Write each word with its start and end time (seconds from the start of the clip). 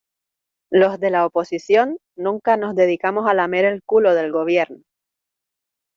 Los 0.71 0.99
de 0.99 1.11
la 1.11 1.27
oposición 1.27 1.99
nunca 2.15 2.57
nos 2.57 2.73
dedicamos 2.73 3.29
a 3.29 3.35
lamer 3.35 3.65
el 3.65 3.83
culo 3.83 4.15
del 4.15 4.31
Gobierno. 4.31 4.81